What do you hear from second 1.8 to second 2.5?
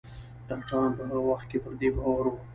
باور وو